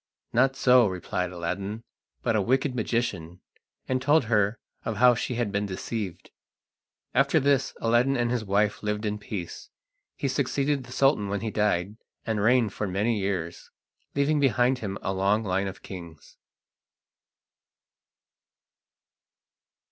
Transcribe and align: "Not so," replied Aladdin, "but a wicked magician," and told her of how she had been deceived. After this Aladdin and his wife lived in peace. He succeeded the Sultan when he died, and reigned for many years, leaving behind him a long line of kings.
"Not 0.33 0.55
so," 0.55 0.87
replied 0.87 1.31
Aladdin, 1.31 1.83
"but 2.23 2.35
a 2.35 2.41
wicked 2.41 2.73
magician," 2.73 3.39
and 3.87 4.01
told 4.01 4.23
her 4.23 4.57
of 4.83 4.97
how 4.97 5.13
she 5.13 5.35
had 5.35 5.51
been 5.51 5.67
deceived. 5.67 6.31
After 7.13 7.39
this 7.39 7.75
Aladdin 7.81 8.17
and 8.17 8.31
his 8.31 8.43
wife 8.43 8.81
lived 8.81 9.05
in 9.05 9.19
peace. 9.19 9.69
He 10.15 10.27
succeeded 10.27 10.85
the 10.85 10.91
Sultan 10.91 11.29
when 11.29 11.41
he 11.41 11.51
died, 11.51 11.97
and 12.25 12.41
reigned 12.41 12.73
for 12.73 12.87
many 12.87 13.19
years, 13.19 13.69
leaving 14.15 14.39
behind 14.39 14.79
him 14.79 14.97
a 15.03 15.13
long 15.13 15.43
line 15.43 15.67
of 15.67 15.83
kings. 15.83 16.35